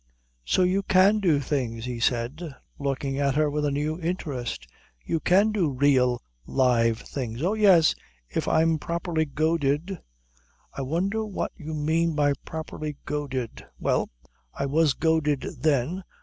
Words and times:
"So 0.43 0.63
you 0.63 0.81
can 0.81 1.19
do 1.19 1.39
things," 1.39 1.85
he 1.85 1.99
said, 1.99 2.55
looking 2.79 3.19
at 3.19 3.35
her 3.35 3.51
with 3.51 3.65
a 3.65 3.69
new 3.69 4.01
interest. 4.01 4.67
"You 5.05 5.19
can 5.19 5.51
do 5.51 5.69
real 5.69 6.23
live 6.47 6.97
things." 7.01 7.43
"Oh, 7.43 7.53
yes. 7.53 7.93
If 8.27 8.47
I'm 8.47 8.79
properly 8.79 9.25
goaded." 9.25 9.99
"I 10.75 10.81
wonder 10.81 11.23
what 11.23 11.51
you 11.55 11.75
mean 11.75 12.15
by 12.15 12.33
properly 12.45 12.97
goaded?" 13.05 13.63
"Well, 13.77 14.09
I 14.55 14.65
was 14.65 14.95
goaded 14.95 15.41
then. 15.59 16.03